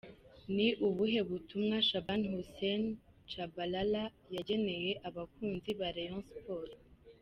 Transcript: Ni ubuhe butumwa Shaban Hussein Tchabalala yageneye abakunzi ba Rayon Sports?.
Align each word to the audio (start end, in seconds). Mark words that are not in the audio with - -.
Ni 0.55 0.67
ubuhe 0.87 1.19
butumwa 1.29 1.77
Shaban 1.87 2.21
Hussein 2.31 2.83
Tchabalala 3.27 4.03
yageneye 4.35 4.91
abakunzi 5.07 5.71
ba 5.79 5.87
Rayon 5.95 6.23
Sports?. 6.33 6.75